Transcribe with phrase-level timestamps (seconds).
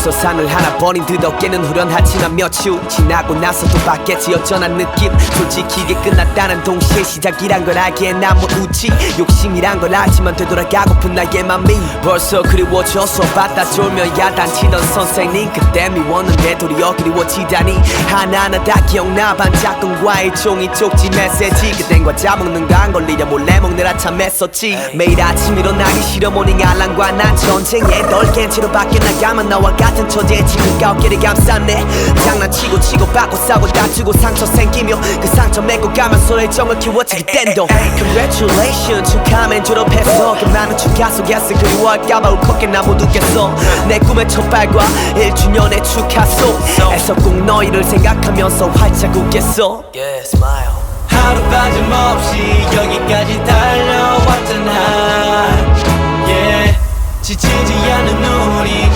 [0.00, 5.12] 벌써 산을 하나 버린 듯 어깨는 후련하지만 몇주 지나고 나서도 바뀌었지 어쩌한 느낌.
[5.18, 8.90] 솔직히 이게 끝났다는 동시에 시작이란 걸 알기에 난뭐 웃지.
[9.18, 15.52] 욕심이란 걸 알지만 되돌아가고픈 나의 맘이 벌써 그리워져서 받다 졸며 야단치던 선생님.
[15.52, 17.78] 그때 미웠는데 도리어 그리워지다니.
[18.08, 21.72] 하나하나 다 기억나 반짝꿍과의 종이 쪽지 메시지.
[21.72, 24.92] 그땐 과자 먹는 거안 걸리려 몰래 먹느라 참 애썼지.
[24.94, 30.08] 매일 아침 일어나기 싫어 morning 알람과 난 전쟁에 덜 깬 채로 밖에 나가면 나와 같은
[30.08, 31.84] 처지에 지금까 어깨를 감쌌네.
[32.24, 37.66] 장난치고 치고 받고 싸고 다투고 상처 생기며 그 상처 메고 가면서 열정을 키웠지 그땐도.
[37.98, 40.36] Congratulations 축하맨 졸업했어.
[40.38, 43.54] 그 많은 축하 속에서 그리워할까봐 울컥해 나 못 웃겠어.
[43.88, 44.84] 내 꿈의 첫발과
[45.14, 46.58] 1주년의 축하소.
[46.92, 49.82] 에서 꼭 너희를 생각하면서 활짝 웃겠어.
[49.94, 50.70] Yeah, smile.
[51.08, 54.72] 하루 빠짐없이 여기까지 달려왔잖아
[56.26, 56.78] yeah.
[57.22, 58.24] 지치지 않는
[58.60, 58.89] 우리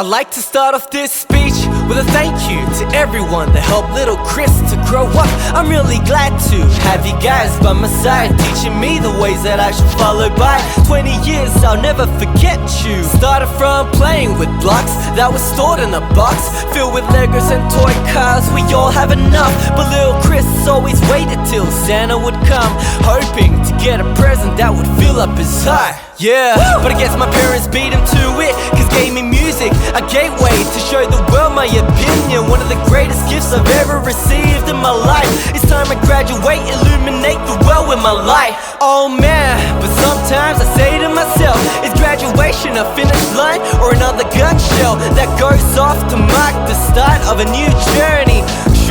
[0.00, 3.92] I'd like to start off this speech with a thank you to everyone that helped
[3.92, 5.28] little Chris to grow up.
[5.52, 9.60] I'm really glad to have you guys by my side, teaching me the ways that
[9.60, 10.56] I should follow by.
[10.88, 13.04] 20 years, I'll never forget you.
[13.20, 17.60] Started from playing with blocks that was stored in a box filled with Legos and
[17.68, 18.48] toy cars.
[18.56, 22.72] We all have enough, but little Chris always waited till Santa would come,
[23.04, 26.09] hoping to get a present that would fill up his heart.
[26.20, 26.52] Yeah,
[26.84, 30.52] but I guess my parents beat him to it, cause gave me music, a gateway
[30.52, 32.44] to show the world my opinion.
[32.44, 35.24] One of the greatest gifts I've ever received in my life.
[35.56, 38.52] It's time I graduate, illuminate the world with my light.
[38.84, 44.28] Oh man, but sometimes I say to myself, is graduation a finish line or another
[44.36, 48.29] gun shell that goes off to mark the start of a new journey?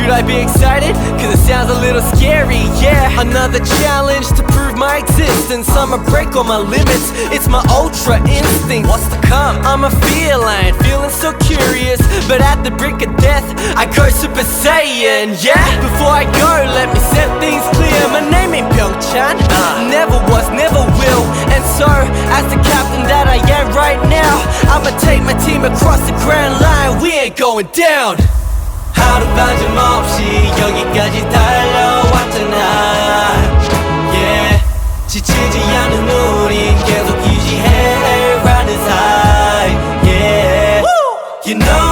[0.00, 0.96] Should I be excited?
[1.20, 3.20] Cause it sounds a little scary, yeah.
[3.20, 5.68] Another challenge to prove my existence.
[5.76, 7.12] I'ma break all my limits.
[7.28, 8.88] It's my ultra instinct.
[8.88, 9.60] What's to come?
[9.60, 12.00] I'm a feline, feeling so curious.
[12.24, 13.44] But at the brink of death,
[13.76, 15.60] I go Super Saiyan, yeah.
[15.84, 18.00] Before I go, let me set things clear.
[18.08, 19.36] My name ain't Pyeongchan.
[19.36, 19.84] Uh.
[19.92, 21.24] Never was, never will.
[21.52, 21.92] And so,
[22.32, 24.32] as the captain that I am right now,
[24.72, 27.04] I'ma take my team across the grand line.
[27.04, 28.16] We ain't going down.
[29.10, 30.22] 하루 빠짐없이
[30.60, 32.56] 여기까지 달려왔잖아
[34.12, 34.64] yeah.
[35.08, 40.84] 지치지 않은 우린 계속 유지해 라는 사이 yeah.
[41.44, 41.89] You know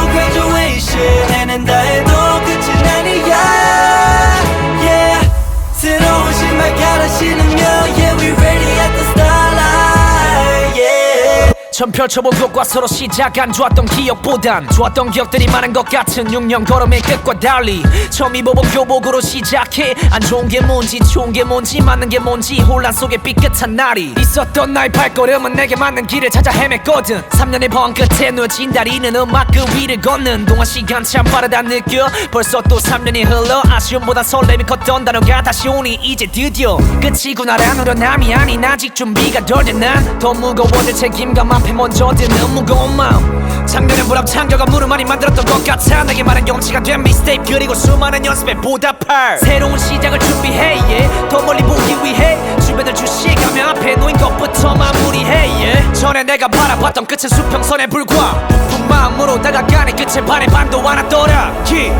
[11.78, 17.38] 처음 펼쳐본 교과서로 시작 안 좋았던 기억보단 좋았던 기억들이 많은 것 같은 6년 걸음의 끝과
[17.38, 19.94] 달리 처음 입어본 교복으로 시작해.
[20.10, 24.72] 안 좋은 게 뭔지 좋은 게 뭔지 맞는 게 뭔지 혼란 속에 삐끗한 날이 있었던
[24.72, 27.28] 나의 발걸음은 내게 맞는 길을 찾아 헤맸거든.
[27.28, 32.08] 3년의 번 끝에 누워진 다리는 음악 그 위를 걷는 동안 시간 참 빠르다 느껴.
[32.32, 38.64] 벌써 또 3년이 흘러 아쉬움보다 설렘이 컸던 단어가 다시 오니 이제 드디어 끝이구나라는 후련함이 아닌
[38.64, 44.26] 아직 준비가 덜 된 난 더 무거워질 책임감 앞에 먼저 드는 무거운 마음 작년엔 불합
[44.26, 49.38] 창조가 무릎 많이 만들었던 것 같아 내게 말은 용치가 된 미스테이크 그리고 수많은 연습에 보답할
[49.38, 51.28] 새로운 시작을 준비해 yeah.
[51.28, 56.00] 더 멀리 보기 위해 주변을 주시가며 앞에 놓인 것부터 마무리해 yeah.
[56.00, 61.92] 전에 내가 바라봤던 끝은 수평선에 불과 부푼 마음으로 다가가니 끝에 반의 반도 하나 떠라 yeah.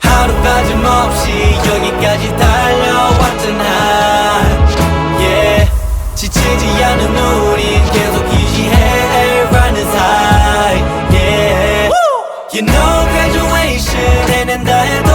[0.00, 4.17] 하루 빠짐없이 여기까지 달려왔잖아
[14.64, 15.07] graduation 해